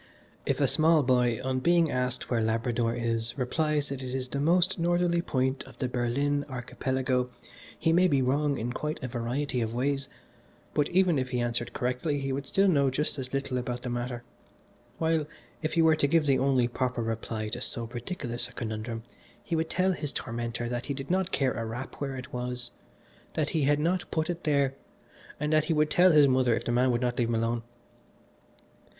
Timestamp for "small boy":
0.67-1.39